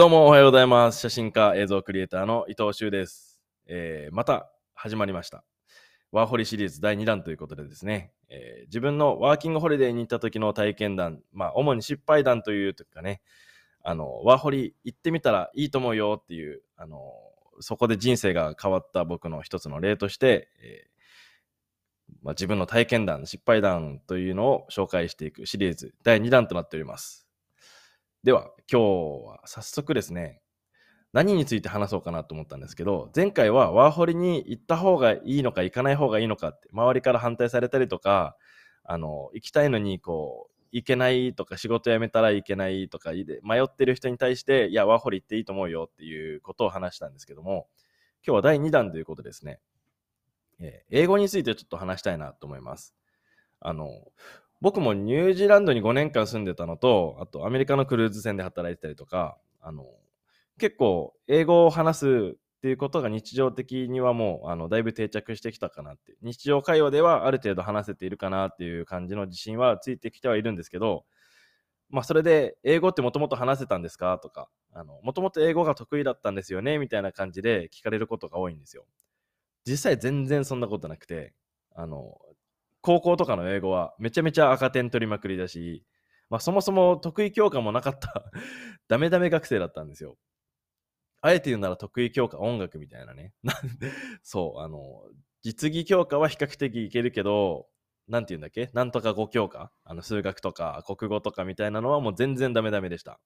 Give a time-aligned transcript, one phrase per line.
[0.00, 1.00] どうもおはようございます。
[1.00, 3.38] 写真家、映像クリエイターの伊藤修です。
[3.66, 5.44] えーまた始まりました。
[6.10, 13.20] ワーホリシリーズ第2弾ということでですね、えー自分のワーキングホリデーに行った時の体験談、まあ、主に失敗談というとかね、
[13.82, 17.12] あの、ワーホリ行ってみたらいいと思うよっていう、あの、
[17.58, 27.29] そこで人生が変わった僕の一つの例として、えーまあ、自分の体験談、失敗談というのを紹介していくシリーズ第2弾となっております。
[28.22, 28.82] では、今
[29.22, 30.42] 日は早速ですね、
[31.14, 38.36] 何について話そうかなと思ったんですけど、前回はワーホリに行った方がいいのか行かない方がいいのかって、周りから反対されたりとか、
[38.84, 43.12] あの、行きたいのにこう、行けないとか、仕事辞めたらいけないとか、
[43.42, 47.68] 迷ってる人に対して、いや、ワーホリ行っていいと思うよっていうことを話したんですけども、
[48.22, 49.60] 今日は第2弾ということですね。
[50.58, 52.94] えー英語についてちょっと話したいなと思います。
[53.60, 53.88] あの、
[54.60, 59.86] 僕もニュージーランドに5年間住んでたのと、あとアメリカのクルーズ船で働いてたりとか、あの、
[60.58, 66.14] 結構英語を話すっていうことが日常的にはもう、あの、だいぶ定着してきたかなって。
[66.20, 71.06] 日常会話ではある程度話せているかなっていう感じの自信はついてきてはいるんですけど、
[71.88, 78.84] まあ、それで、英語ってもともと話せたんですかとか、あの、もともと英語が得意だったんですよねみたいな感じで聞かれることが多いんですよ。
[79.64, 81.32] 実際全然そんなことなくて、
[81.74, 82.18] あの、
[82.82, 85.84] 高校とかの英語はめちゃめちゃ赤点取りまくりだし、
[86.30, 88.24] まあそもそも得意教科もなかった
[88.88, 90.16] ダメダメ学生だったんですよ。
[91.22, 93.34] あえて言うなら得意教科音楽みたいなね。
[94.22, 95.02] そう、あの、
[95.42, 97.68] 実技教科は比較的いけるけど、
[98.08, 98.70] なんて言うんだっけ？
[98.72, 99.70] なんとか語教科？
[99.84, 103.20] あの数学とか国語とかみたいなのはもう全然ダメダメでした。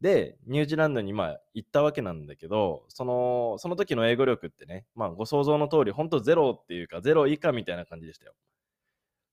[0.00, 8.34] で、ニュージーランドにまあ行ったわけなんだけど、その、その時の英語力ってね、まあご想像の通り、ほんとゼロっていうか、ゼロ以下みたいな感じでしたよ。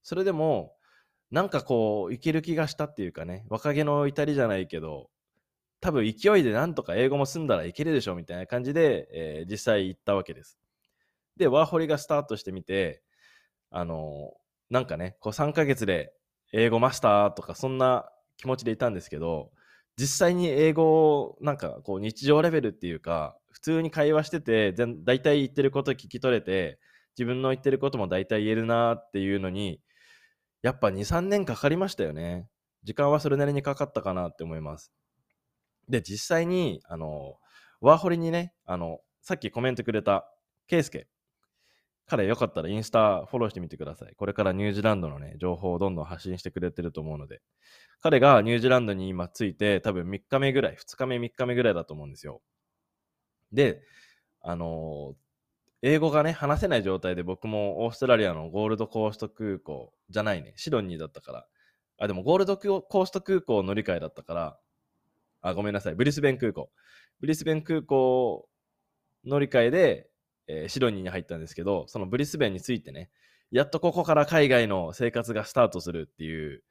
[0.05, 0.75] それでも、
[1.31, 5.09] なんかこう、いける気がしたっていうかね、若気の至りじゃないけど、
[5.81, 10.59] 多分勢いでなんとか英語も済んだらいけるでしょみたいな感じで、えー実際行ったわけです。
[11.37, 13.01] で、ワーホリがスタートしてみて、
[13.71, 14.33] あの
[14.69, 16.13] なんかね、こう3ヶ月で
[16.53, 18.07] 英語マスターとかそんな
[18.37, 19.51] 気持ちでいたんですけど、
[19.97, 26.79] 実際に英語をなんかこう日常レベルっていうか、普通に会話してて、大体言ってること聞き取れて、
[27.17, 29.81] 自分の言ってることも大体言えるなっていうのに、
[30.65, 32.49] やっぱ2、3年かかりましたよね。
[32.83, 34.91] 時間はそれなりにかかったかなって思います。
[35.87, 37.35] で、実際に、あの、
[37.81, 40.27] ワーホリにね、あの、さっきコメントくれた、
[40.65, 41.07] ケイスケ。
[42.07, 44.15] 彼よかったらインスタフォローしてみてください。
[44.15, 47.43] これからニュージーランドのね、情報をどんどん発信してくれてると思うので。
[48.01, 52.41] 彼がニュージーランドに今着いて、多分3日目ぐらい、2日目、3日目ぐらいだと思うんですよ。
[53.51, 53.83] で、
[54.41, 55.13] あの
[55.87, 61.47] 英語がね、話せない状態で僕もオーストラリアのゴールドコースト空港じゃないね、シドニーだったから。
[61.99, 64.59] あ、でもゴールドコースト空港乗り換えだったから、
[65.43, 66.71] あ、ごめんなさい、ブリスベン空港。
[67.19, 68.49] ブリスベン空港
[69.25, 70.09] 乗り換えで、
[70.47, 73.11] えーシドニーに入ったんですけど、そのブリスベンについてね、
[73.51, 76.63] やっとここから海外の生活がスタートするっていう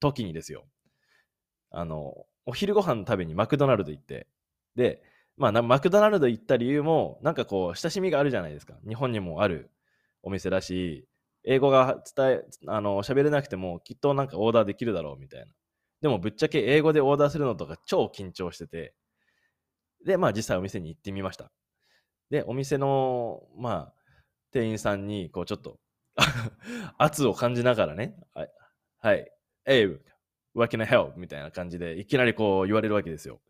[0.00, 0.64] 時にですよ。
[1.70, 4.28] あの、お昼ご飯食べにマクドナルド行って、
[4.76, 5.02] で、
[5.36, 8.74] まあ、マクドナルド行った理由も、なんかこう、親しみがあるじゃないですか。
[8.86, 9.70] 日本にもある
[10.22, 11.06] お店だし、
[11.44, 15.46] 英語が伝え、あの、喋れなくても、きっとなんかオーダーできるだろうみたいな。
[16.00, 18.94] でも、ぶっちゃけ英語でオーダーするのとか超緊張してて、
[20.04, 21.50] で、まあ、実際お店に行ってみました。
[22.30, 23.94] で、お店の、まあ、
[24.52, 25.78] 店員さんに、こう、ちょっと、
[26.98, 28.50] 圧を感じながらね、はい、
[28.98, 29.32] はい、
[29.66, 29.98] Hey,
[30.54, 31.14] what can I help?
[31.16, 33.40] みたいな感じで、いきなりこう言われるわけですよ。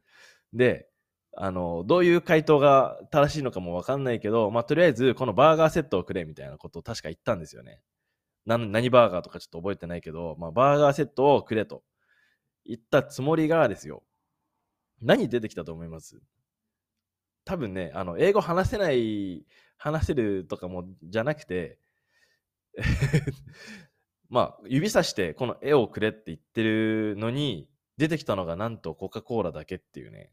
[0.52, 0.88] で、
[1.34, 7.80] あの、どういう回答が正しいのかもわかんないけど、まあ、とりあえず、このバーガーセットをくれみたいなことを確か言ったんですよね。
[8.44, 11.84] な何バーガーとかちょっと覚えてないけど、まあ、バーガーセットをくれと
[12.66, 14.02] 言ったつもりがですよ。
[15.00, 16.20] 何出てきたと思います？
[17.44, 19.44] 多分ね、あの、英語話せない、
[19.76, 21.78] 話せるとかもじゃなくて、
[24.28, 30.32] まあ、指さしてこの絵をくれって言ってるのに、出てきたのがなんとコカ・コーラだけっていうね。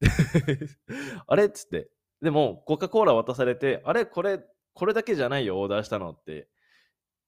[1.26, 1.46] あれ？
[1.46, 1.90] っつって。
[2.22, 4.06] でも、コカ・コーラ渡されて、あれ？
[4.06, 4.40] これ、
[4.74, 6.48] これだけじゃないよ、オーダーしたのって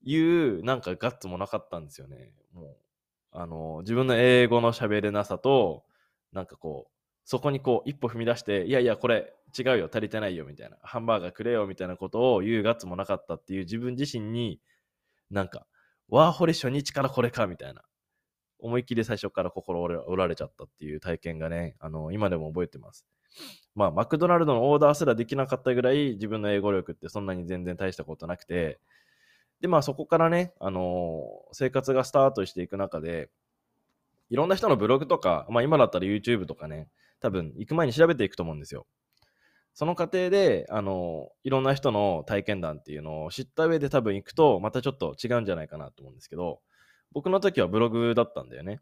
[0.05, 2.33] いう、なんかガッツもなかったんですよね。
[2.53, 2.77] もう、
[3.33, 5.85] あの、自分の英語の喋れなさと、
[6.33, 6.93] なんかこう、
[7.25, 10.77] そこにこう、一歩踏み出して、いやいや、これ違うよ、足りてないよ、みたいな。
[10.83, 14.61] ハンバーガーくれよ、みたいなことを言うガッツもなかったっていう自分自身に、
[15.31, 15.67] なんか、
[16.09, 17.83] ワーホリ初日からこれか、みたいな。
[18.63, 23.07] 思いっきり最初から心折られちゃったっていう体験がね、あの、今でも覚えてます。
[23.75, 28.79] まあ、マクドナルドのオーダーすらできなかったぐらい、自分の英語力ってそんなに全然大したことなくて、
[29.61, 31.23] で、まあそこからね、あの
[31.53, 33.31] 生活がスタートしていく中で、
[34.29, 36.89] いろんな人のブログとか、まあ今だったら YouTube とかね、
[37.21, 38.87] 多分行く前に調べていくと思うんですよ。
[39.75, 46.61] その過程で、あの、いろんな人の体験談っていうのを知った上で多分行くと、またちょっと違うんじゃないかなと思うんですけど、
[47.13, 48.81] 僕の時はブログだったんだよね。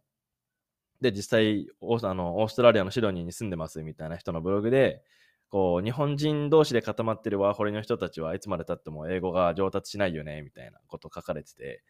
[1.01, 5.03] で、実際オーあの、オーストラリアのシドニーに住んでますみたいな人のブログで、
[5.49, 11.83] こう、日本人同士で固まってるワーホリの人たちはいつまでたっても英語が上達しないよね、みたいなこと書かれてて、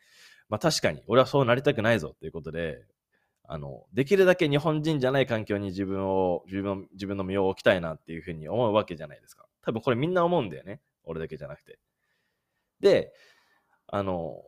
[0.48, 2.84] まあ確かに、俺はそうなりたくないぞっていうことで、
[3.44, 9.44] あの、できるだけ日本人じゃない環境に自分を、自分自分の身を置きたいなっていうふうに思うわけじゃないですか。
[9.62, 10.80] 多分これみんな思うんだよね。
[11.04, 11.78] 俺だけじゃなくて。
[12.78, 13.12] で、
[13.88, 14.40] あの、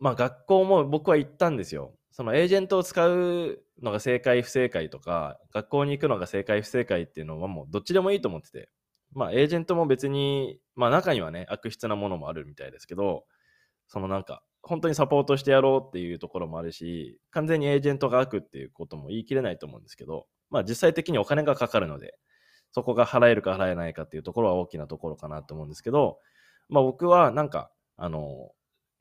[0.00, 1.94] まあ学校も僕は行ったんですよ。
[2.10, 8.70] そのエージェントを使うのが正解不正解とか、学校に行くのが正解不正解っていうのはもうどっちでもいいと思ってて。
[9.12, 13.24] まあエージェントも別に、まあ中にはね、悪質なものもあるみたいですけど、
[13.86, 22.18] そのなんか、本当にサポートしてやろうっていうところもあるし、完全にエージェントが悪っていうことも言い切れないと思うんですけど、まあ実際的にお金がかかるので、
[22.72, 26.18] そこが払えるか払えないかっていうところは大きなところかなと思うんですけど、
[26.68, 28.52] まあ僕はなんか、あの、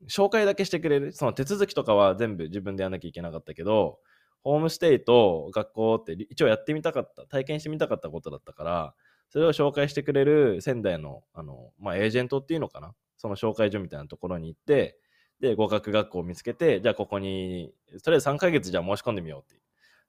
[0.09, 3.99] 紹介だけしてくれる、その手続きとかは全部自分でやらなきゃいけなかったけど、
[4.43, 8.95] ホームステイと学校って一応やってみたかった、体験してみたかったことだったから、
[9.29, 12.93] それを紹介してくれる仙台の、あの、まあ、エージェントっていうのかな。
[13.17, 14.97] その紹介所みたいなところに行って、
[15.39, 17.73] で、語学学校を見つけて、じゃあここに、
[18.03, 19.61] とりあえず3ヶ月じゃあ申し込んでみようっていう。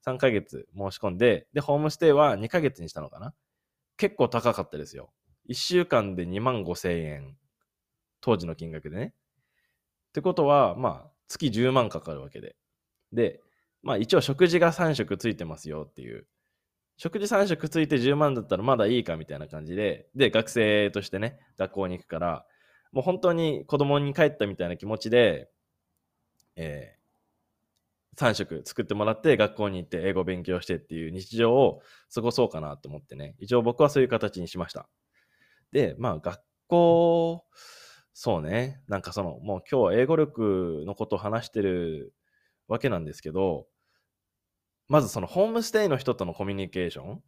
[0.05, 3.33] 3ヶ月申し込んで、で、ホームステイは2ヶ月にしたのかな。
[3.97, 5.11] 結構高かったですよ。
[5.49, 7.35] 1週間で2万5千円。
[8.21, 9.13] 当時の金額でね。
[10.09, 12.55] ってことは、まあ、月10万かかるわけで。
[13.13, 13.41] で、
[13.81, 16.27] まあ一応食事が3食ついてますよっていう。
[16.97, 22.45] 食事3食ついて10万だったらまだいいかみたいな感じで、で、学生としてね、学校に行くから、
[22.91, 25.49] もう本当に子供に帰ったみたいな気持ちで、
[26.57, 31.81] えー、3食作ってもらって学校に行って英語勉強してっていう日常を
[32.13, 34.89] 過ごそうかなと思ってね、一応僕はそういう形にしました。
[35.71, 37.45] で、まあ学校、
[38.21, 42.13] そうね、なんかその、もう今日は英語力のことを話してる
[42.67, 43.65] わけなんですけど、
[44.89, 47.23] まずそのホームステイの人とのコミュニケーション、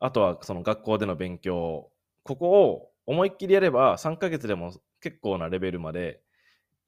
[0.00, 1.90] あとはその学校での勉強、
[2.22, 6.20] ここを思いっきりやれば3ヶ月でも結構なレベルまで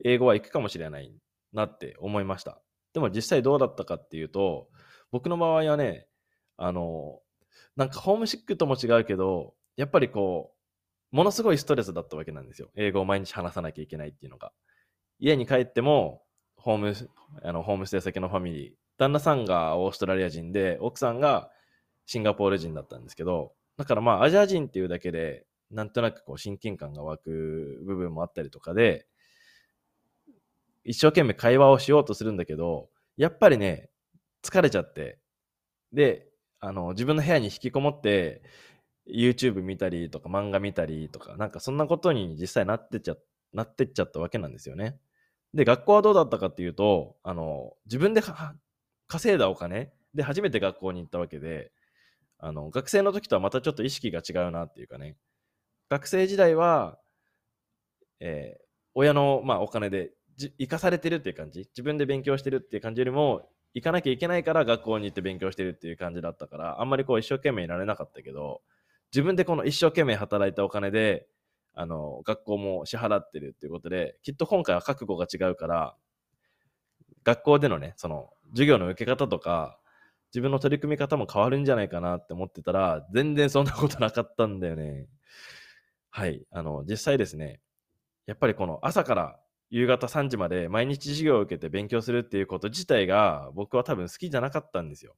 [0.04, 1.10] 英語は行くかもしれない
[1.54, 2.60] なって思いました。
[2.92, 4.68] でも実際どうだったかっていうと、
[5.10, 6.06] 僕の場合はね、
[6.58, 7.20] あの、
[7.76, 10.55] なんかホームシックとも違うけど、やっぱりこう、
[11.16, 12.68] ものすごいストレスだったわけなんですよ。
[12.76, 14.52] 英語を毎日話さなきゃいけないっていうのが。
[15.18, 16.22] 家に帰っても、
[16.56, 16.94] ホーム、
[17.42, 21.50] あのホームステイ先のファミリー、旦那さんがオーストラリア人で、奥さんが
[22.04, 29.06] シンガポール人だったんですけど、だからまあアジア人っていうだけで、なんとなくこう親近感が湧く部分もあったりとかで、
[30.84, 33.88] 一生懸命会話をしようとするんだけど、やっぱりね、
[34.42, 35.18] 疲れちゃって、
[35.94, 36.28] で、
[36.60, 38.42] あの、自分の部屋に引きこもって、
[39.08, 43.16] YouTube 見たりとか漫画見たりとか、なんかそんなことに実際なってっちゃ、
[43.52, 44.98] なってっちゃったわけなんですよね。
[45.54, 48.22] で、学校はどうだったかっていうと、あの、自分で
[49.06, 51.72] 稼いだお金で初めて学校に行ったわけで、
[52.38, 55.16] あの、学生の時とはまたちょっと意識が違うなっていうかね、
[55.88, 56.98] 学生時代は、
[58.20, 58.64] えー、
[58.94, 60.12] 親の、まあ、お金で
[60.58, 68.62] 生かされてるっていう感じ自分で勉強してるっていう感じよりも行かなきゃいけないから学校に行って勉強してるっていう感じだったからあんまりこう一生懸命いられなかったけど
[69.12, 71.26] 自分でこの一生懸命働いたお金で
[71.74, 75.96] あの学校も支払ってるっていうことできっと今回は覚悟が違うから
[77.24, 79.78] 学校でのねその授業の受け方とか
[80.32, 85.06] 自分の取り組み方も変わるんじゃないかなって思ってたら全然そんなことなかったんだよね。
[86.10, 86.46] はい。
[86.50, 87.60] あの、実際ですね、
[88.26, 89.38] やっぱりこの朝から
[89.70, 95.14] 夕方3時まで毎日授業を受けて勉強するっていうこと自体が僕は多分好きじゃなかったんですよ。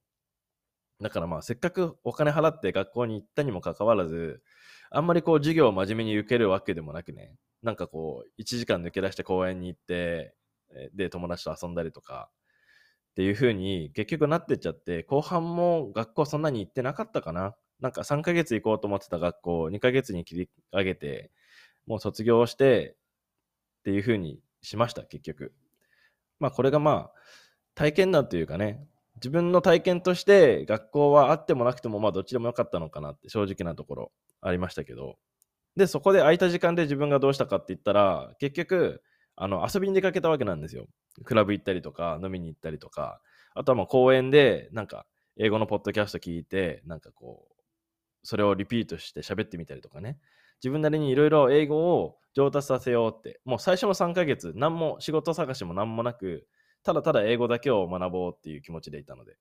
[1.01, 4.41] だからまあせっかくお金払って学校に行ったにもかかわらず、
[4.91, 10.33] あんまりこう授業を真面目に受けるわけでもなくね、なんかこう1時間抜け出して公園に行って、
[10.93, 12.29] で友達と遊んだりとか
[13.11, 17.55] っていう風に結局なってっちゃって、後半も学校そんなに行ってなかったかな。
[17.79, 21.31] なんか3ヶ月行こうと思ってた学校を2ヶ月に切り上げて、
[21.87, 22.95] もう卒業して
[23.79, 25.53] っていう風にしました、結局。
[26.39, 27.11] まあこれがまあ
[27.75, 28.85] 体験談というかね、
[29.19, 34.11] 自分の体験として学校はあってもなくてもまあどっちでもよかったのかなって正直なところ
[34.41, 35.17] ありましたけど、
[35.75, 39.01] で、そこで空いた時間で自分がどうしたかって言ったら、結局、
[39.35, 40.87] あの遊びに出かけたわけなんですよ。
[41.23, 43.21] クラブ行ったりとか、飲みに行ったりとか、
[43.55, 45.05] あとはまあ公園でなんか
[45.37, 47.53] 英語のポッドキャスト聞いて、なんかこう、
[48.23, 50.17] それをリピートして喋ってみたりとかね。
[50.61, 56.45] 自分なりにいろいろ英語を上達させようって、もう最初の3ヶ月、何も仕事探しも何もなく、
[56.83, 59.37] ただただ英語だけを学ぼうっていう気持ちでいたので。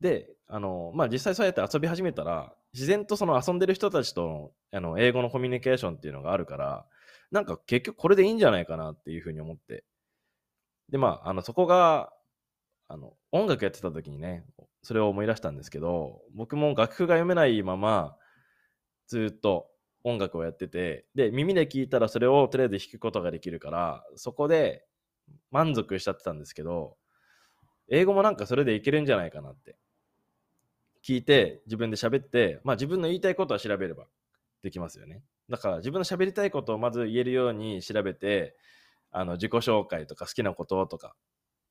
[0.00, 6.86] で、あの、まあ、実際そうやって遊び始めたら、自然とその遊んでる人たちとあの英語のコミュニケーションっていうのがあるから、
[7.30, 9.84] なんか結局これでいいんじゃないかなっていうふうに思って。
[10.90, 12.12] で、まあ、あのそこが、
[12.88, 14.44] あの音楽やってた時にね、
[14.82, 18.16] それを思い出したんですけど、僕も楽譜が読めないまま、
[19.06, 19.70] ずっと
[20.02, 24.84] 音楽をやってて、で、耳で聞いたらそれをとりあえず弾くことができるから、そこで
[25.50, 26.96] 満足しちゃってたんですけど、
[27.88, 29.76] 英語もなんかそれでいけるんじゃないかなって。
[31.04, 34.06] 聞いて、自分で喋って、まあ自分の言いたいことは調べれば
[34.62, 35.22] できますよね。
[35.50, 38.56] だから自分の喋りたいことをまず言えるように調べて、
[39.10, 41.14] あの自己紹介とか好きなこととか、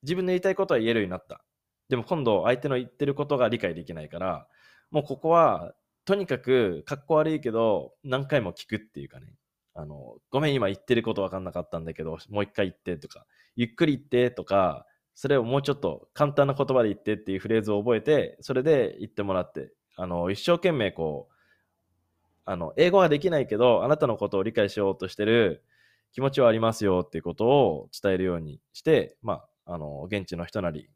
[0.03, 1.43] 自分の言いたいことは言えるようになった。
[1.89, 4.47] でも今度相手の言ってることが理解できないから、
[4.91, 5.73] もうここは
[6.05, 9.33] とにかくかっこ悪いけど何回も聞くっていうかね。
[9.75, 13.25] あの、ごめん今言ってること分かんなかったんだけど、もう一回言ってとか、
[13.55, 21.33] ゆっくり言ってとか、それをもうちょっと簡単な言葉で言ってっていうフレーズを覚えて、それで言ってもらって、あの、一生懸命こう、
[22.45, 25.63] あの、英語はできないけど、あなたのことを理解しようとしてる
[26.11, 30.89] 気持ちはありますよっていうことを伝えるようにして、まあ、あの、現地の人なり、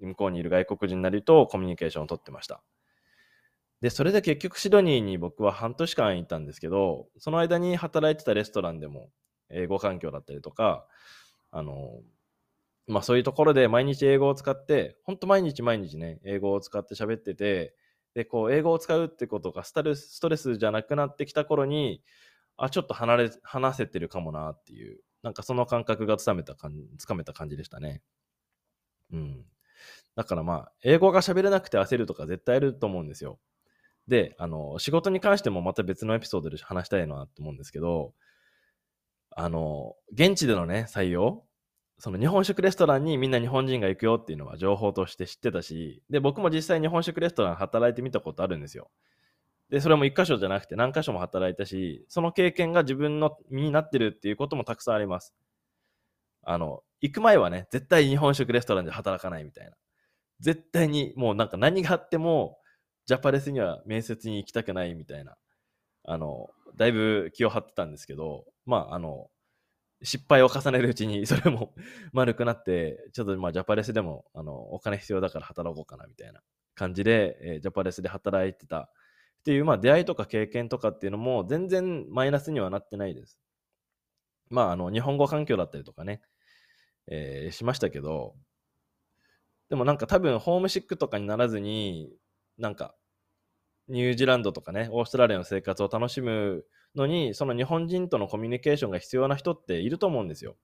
[0.00, 2.62] 向こうにいる外国人なりとコミュニケーションを取ってました。
[3.80, 9.10] で、それで結局シドニーに僕は半年間いたんですけど、その間に働いてたレストランでも
[9.48, 10.86] 英語環境だったりとか、
[11.50, 12.00] あの、
[12.86, 17.74] まあそういうところで毎日英語を使って、本当毎日毎日ね、英語を使って喋ってて、
[18.14, 22.02] で、こう、英語を使うってことがスタルストレスじゃなくなってきた頃に、
[22.58, 28.02] あ、ちょっと離れ、話せてるかもなっていう、なんかその感覚がつかめた感じ、つかめた感じでしたね。
[29.12, 29.44] うん。
[30.16, 33.40] だからまあ、英語が喋れなくて焦るとか絶対あると思うんですよ。
[34.08, 38.12] で、あの、仕事に関してもまた別のエピソードで話したいなと思うんですけど、
[39.36, 41.44] あの、現地でのね、採用、
[41.98, 48.90] その日本食レストランにみんな日本人が行くよっていうのは情報として知ってたし、で、僕も実際日本食レストラン働いてみたことあるんですよ。
[49.68, 55.34] で、それも一箇所じゃなくて何箇所も働いたし、その経験が自分の身になってるっていうこともたくさんあります。
[56.42, 59.72] あの、行く前はね、絶対日本食レストランで働かないみたいな。
[60.40, 62.58] 絶対にもうなんか何があっても、
[63.10, 65.36] ジャパレスには面接に行きたくないみたいな、
[66.04, 69.30] あの、だいぶ気を張ってたんですけど、まあ、あの、
[70.04, 71.74] 失敗を重ねるうちにそれも
[72.14, 76.40] 丸くなって、ちょっとまあジャパレスでもあのお金必要だから働こうかなみたいな
[76.76, 78.88] 感じで、えージャパレスで働いてたっ
[79.44, 83.40] ていう、まあ出会いとか経験とかっていうのも全然マイナスにはなってないです。
[84.50, 86.22] まああの日本語環境だったりとかね、
[87.08, 88.36] えーしましたけど、
[89.68, 92.12] でもなんか多分ホームシックとかにならずに、
[92.58, 92.94] なんか
[93.90, 100.56] ニュージーランドとかね、オーストラリアの生活を楽しむのに、その日本人とのコミュニケーションが必要な人っていると思うんですよ。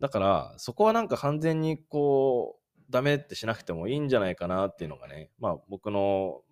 [0.00, 6.42] だから、そこはなんか完全にこう、ダメってしなくてもいいんじゃないかなっていうのがね、まあ僕の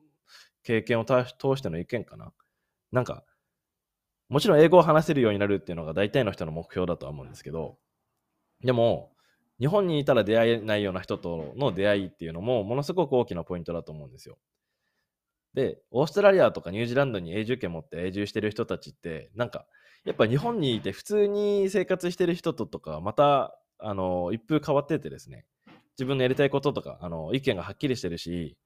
[0.62, 2.32] 経験を通しての意見かな。
[2.90, 3.24] なんか、
[4.28, 7.76] もちろん英語を話せるようになるっていうのが大体の人の目標だとは思うんですけど、
[8.64, 9.12] でも、
[9.60, 14.38] 日本にいたら出会えないような人との出会いっていうのもものすごく大きなポイントだと思うんですよ。
[15.54, 19.66] で、オーストラリアとかニュージーランドに永住権持って永住してる人たちって、なんか、
[20.04, 25.46] やっぱ日本にいて普通に生活してる人ととか、また、あの、一風変わっててですね、
[25.98, 28.56] 自分のやりたいこととか、あの、意見がはっきりしてるし、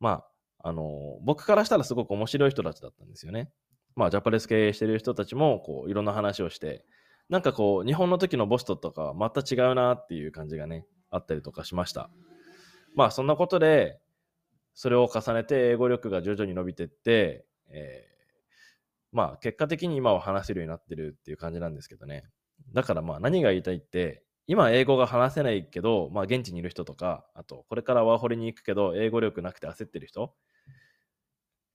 [0.00, 0.24] ま
[0.60, 3.50] あ、あの、僕からしたらすごく面白い人たちだったんですよね。
[3.94, 6.84] まあ、ジャパレス経営してる人たちも、こう、いろんな話をして、
[7.28, 12.10] なんかこう、日本の時のボストとか、また違うなっていう感じがね、あったりとかしました。
[12.94, 13.98] まあ、そんなことで、
[14.76, 18.16] それを重ねて英語力が徐々に伸びてって、えー
[19.12, 22.24] まあ結果的に今は話せるようになってるっていう感じなんですけどね。
[22.74, 30.34] だからまあ何が言いたいって、今英語が話せないけど、まあ現地にいる人とか、あとこれからワーホリに行くけど英語力なくて焦ってる人、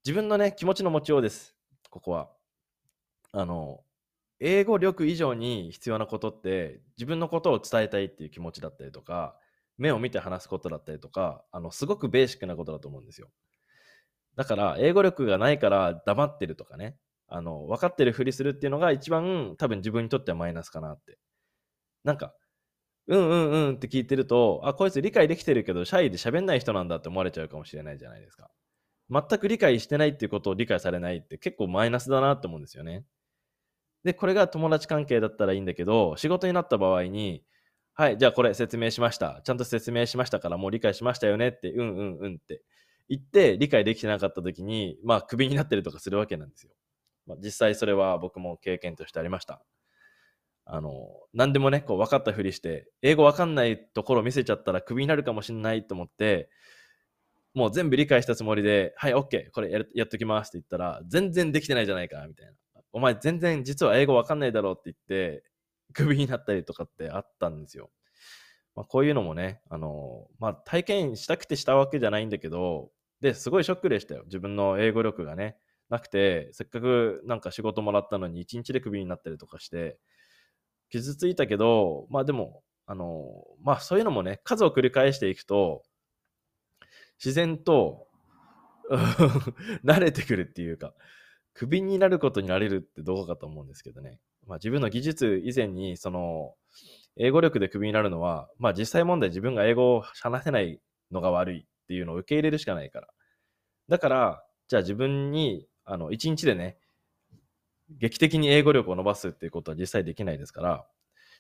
[0.06, 1.56] 自分のね、気持ちの持ちようです。
[1.90, 2.30] ここは。
[3.32, 3.84] あの、
[4.40, 9.36] 英語力以上に必要なことって自分のことを伝えたいっていう気持ちだったりとか、
[9.82, 13.30] 目を見て話すことだったりとか、あの、すごくベーシックなことだと思うんですよ。
[14.36, 16.98] だから、英語力がないから黙ってるとかね、
[17.28, 21.18] あの、分かってるふりするっていうのが一番多分自分にとってはマイナスかなって。
[22.04, 22.36] なんか、
[23.08, 28.52] うんうんうんって聞いてると、あ、こいつ理解できてるけど、シャイで喋んない人なんだって思われちゃうかもしれないじゃないですか。
[29.10, 33.06] 全く理解してないっていうことを理解されないって結構マイナスだなって思うんですよね。
[34.04, 37.44] で、これが友達関係だったらいいんだけど、仕事になった場合に、
[37.94, 39.42] はい、じゃあこれ説明しました。
[39.44, 42.64] ちゃんと説明しましたからもう理解しましたよねって、うんうんうんって
[43.10, 46.72] 言って理解できてなかった時に、まあクビになったりとかするわけなんですよ。
[47.28, 49.62] まあ、実際それは僕も経験としてありました。
[50.66, 50.92] あの、
[51.34, 56.50] 何でもね、こう分かったふりして、英語分かんないところを見せちゃったらクビになるかもしれないと思って、
[57.54, 62.54] もう全部理解したつもりで、はい、OK、これややっときますって言ったら、全然できてないじゃないか、みたいな。
[62.94, 65.44] お前全然実は英語わかんないだろうって言って、
[65.94, 67.90] クビになったりとかってあったんですよ。
[68.76, 74.24] まあ、こういうのもね、あのまあ、体験したくてしたわけじゃないんだけど、で、すごいショックでしたよ。
[74.26, 75.58] 自分の英語力がね、
[75.90, 80.00] なくて、せっかくなんか仕事もらったのに1日でクビになったりとかして、
[80.90, 85.84] 傷ついたけど、まあでも、あの、まあそういうのもね、数を繰り返していくと、
[87.24, 88.08] 自然と
[89.84, 90.94] 慣れてくるっていうか、
[91.54, 94.20] クビになることになれるってどうかと思うんですけどね。
[94.52, 96.54] まあ自分の技術以前に、その、
[97.16, 103.08] 英語力でクビになるのは、まあ実際問題自分が英語を話せないのが悪いっていうのを受け入れるしかないから。
[103.88, 106.78] だから、じゃあ自分にあの、1日でね、
[107.90, 110.86] 劇的に英語力を伸ばすっていうことは実際できないですから、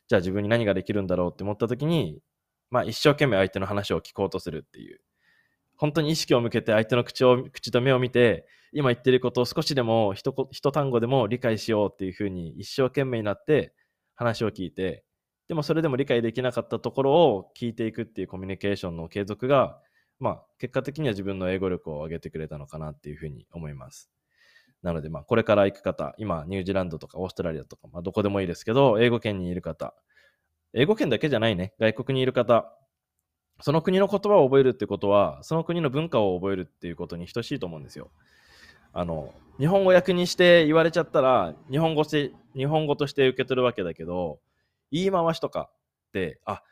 [0.07, 2.21] じゃあ自分に何ができるんだろうって思った時に、
[2.69, 5.01] まあ一生懸命相手の話を聞こうとするっていう。
[5.81, 13.73] 本当に意識を向けて相手の口を、口と目を見て、今言ってることを少しでも一単語でも理解しようっていうふうに一生懸命になって
[14.13, 15.03] 話を聞いて、
[15.47, 19.79] でもそれでも理解できなかったところを聞いていくっていうコミュニケーションの継続が、
[20.19, 24.11] まあ結果的には自分の英語力を上げてくれたのかなっていうふうに思います。
[24.83, 29.95] なので、まあ、これから行く方、今、ニュージーランドとかオーストラリアとか、まあ、どこでもいいですけど、英語圏にいる方、
[30.73, 32.71] 英語圏だけじゃないね、外国にいる方、
[33.61, 38.09] その国の言葉を覚えるってことは、その国の文化を覚えるっていうことに等しいと思うんですよ。
[38.93, 44.39] あの、日本語訳にして言われちゃったら、日本語し日本語として受け取るわけだけど、
[44.91, 45.69] 言い回しとか
[46.09, 46.63] って、あ、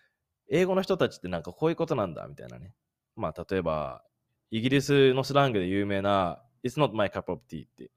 [0.50, 2.74] 英語の人たちってなんかこういうことなんだ、みたいなね。
[3.16, 4.04] まあ、例えば、
[4.52, 7.92] イギリスのスラングで有名な、It's not my cup of tea って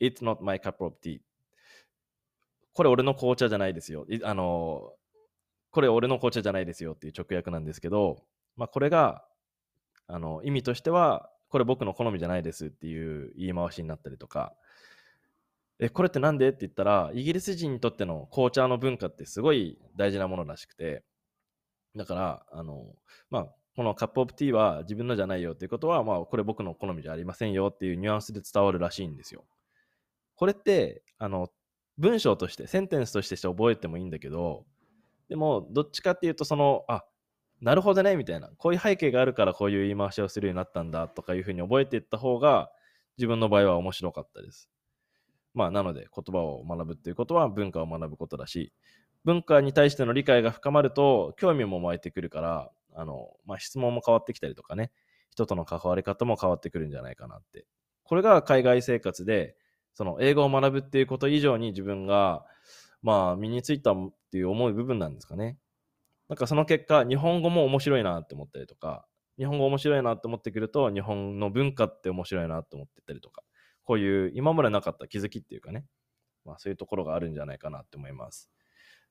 [0.00, 1.20] It's not my cup of tea.
[2.72, 4.06] これ俺の紅茶じゃないですよ。
[4.22, 4.92] あの、
[5.74, 8.22] これ俺の紅茶じゃないですよっていう直訳なんですけど、
[8.56, 9.24] まあ、これが、
[10.06, 14.54] あの、意味としては、これ僕の好みじゃないですっていう言い回しになったりとか、
[15.80, 21.02] え、これってなんでって言ったら、イギリス人にとっての紅茶の文化ってすごい大事なものらしくて、
[21.96, 22.86] だから、あの、
[23.28, 29.44] まあ、このカップオブティーは自分のじゃないよっていうことは、まあ、これ僕の好みじゃありませんよっていうニュアンスで伝わるらしいんですよ。
[30.36, 31.50] これって、あの、
[31.98, 34.66] 文章として、センテンスとして覚えてもいいんだけど、
[35.28, 37.04] でも、どっちかっていうと、その、あ、
[37.60, 38.48] なるほどね、みたいな。
[38.58, 42.70] こういう背景があるからこういう言い回しをするようになったんだとかいうふうに覚えていった方が、
[43.16, 44.68] 自分の場合は面白かったです。
[45.54, 48.72] まあ、なので、言葉を学ぶっていうことは文化を学ぶことだし、
[49.24, 54.90] 文化に対しての理解が深まると、興味も湧いてくるから、あの、まあ、質問も変わってきたりとかね、
[55.30, 57.66] 人との関わり方も変わってくるんじゃないかなって。
[58.02, 59.56] これが海外生活で、
[59.94, 62.44] その英語を学ぶっていうこと以上に自分が、
[63.04, 63.96] まあ、身についたっ
[64.32, 65.58] ていう思う部分なんですかね。
[66.30, 73.42] なんかその結果、日本語も面白いなって思ったりとか、日本語面白いなって思ってくると、日本の文化って面白いなって思ってたりとか、
[73.82, 75.84] こういう今までなかった気づきっていうかね、
[76.46, 78.50] まあそういうところがあるんじゃないかなって思います。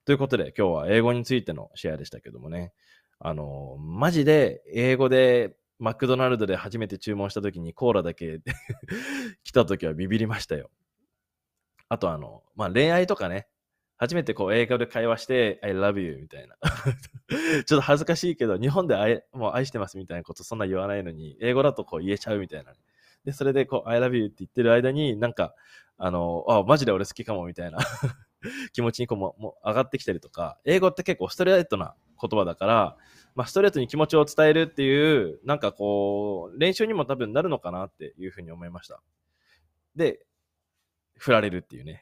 [0.06, 2.74] ということで、今日は英語についてのシェアでしたけどもね、
[3.20, 8.40] あの、マジで英語でマクドナルドで初めて注文した時にコーラだけ
[9.44, 10.72] 来た時はビビりましたよ。
[11.90, 13.48] あとあの、まあ、恋愛とかね、
[14.04, 16.58] 初めてこう英語で会話して、I love you みたいな。
[17.64, 22.74] ちょっと恥ずかしいけど、日本で愛もう愛してますみたいなことそんな言わないのに、英語だとこう言えちゃうみたいな、
[23.24, 25.56] で、それでこう、I love you って言ってる間に、なんか、
[25.98, 27.80] あの、あ、マジで俺好きかもみたいな
[28.74, 32.98] 気持ちにこうもも上がってきたりとか、英語って結構ストレートな言葉だから、
[33.36, 39.02] まあ、ストレートに気持ちを伝えるっていう、なんかこう、練習にも多分なるのかなっていうふうに思いました。
[39.96, 40.26] で、
[41.18, 42.02] 振られるっていうね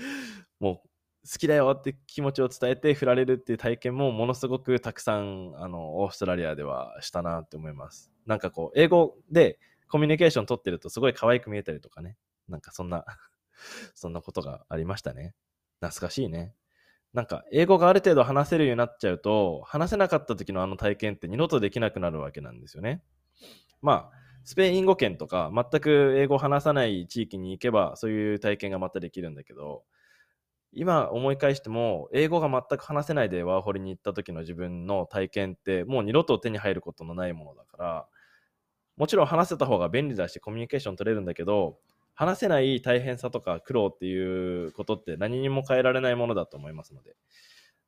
[0.60, 0.88] もう、
[1.24, 8.10] 好きだよって気持ちを伝えて振られるっていう体験もものすごくたくさん、あの、オーストラリアではしたなって思います。
[8.26, 9.58] なんかこう、英語で
[9.88, 12.16] コミュニケーション取ってるとすごい可愛く見えたりとかね。
[12.48, 13.04] なんかそんな
[13.94, 15.34] そんなことがありましたね。
[15.80, 16.54] 懐かしいね。
[17.12, 23.02] なんか、英語がある程度話せるようになっちゃうと、話せなかった時のあの体験って二度とできなくなるわけなんですよね。
[23.82, 29.84] まあ、スペイン語圏とか、全く英語を話さない地域に行けば、そういう体験がまたできるんだけど、
[30.74, 38.08] 今思い返しても、英語が全く話せないでワーホリに行った時の自分の体験って、もう二度と手に入ることのないものだから、
[38.96, 41.78] もちろん話せた方が便利だし、コミュニケーション取れるんだけど、
[42.14, 47.16] 話せない大変さとか苦労っていうことって何にも変えられないものだと思いますので、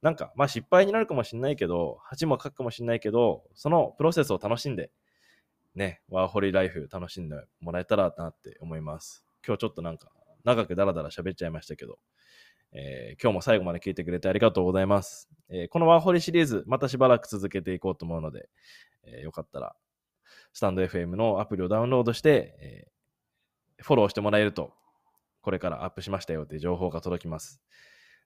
[0.03, 4.91] なんか、まあ失敗になるかもしれないけど、恥もかくかもしれないけど、そのプロセスを楽しんで、
[5.75, 9.27] ね、ワーホリライフ楽しんでもらえたらなって思います。
[9.47, 10.11] 今日ちょっとなんか
[10.45, 11.99] 長くダラダラ喋っちゃいましたけど、
[12.75, 15.29] えー、今日も最後まで聞いてくれてありがとうございます。
[15.49, 18.49] えー、このワーホリシリーズ、またしばらく続けていこうと思うので、
[19.05, 19.75] えー、よかったら
[20.53, 22.89] スタンド FM のアプリをダウンロードして、え
[23.83, 24.73] フォローしてもらえると、
[25.43, 27.61] これからアップしましたよっていう情報が届きます。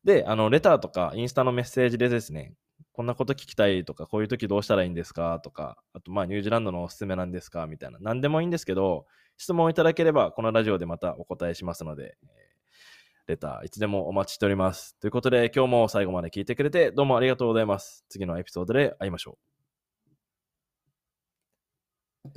[0.04, 2.54] で、あの、レターとかインスタのメッセージでですね、
[2.92, 9.06] こんなこと聞きたいとか、こういう時どうしたらいいんですかとか、あと、まあ、ニュージーランドのおすすめなんですかみたいな、何でもいいんですけど、
[9.36, 12.16] 質問いただければ、このラジオでまたお答えしますので、
[13.28, 14.96] レターいつでもお待ちしております。
[15.00, 18.06] ということで、今日も最後まで聞いてくれて、どうもありがとうございます。
[18.08, 19.57] 次のエピソードで会いましょう。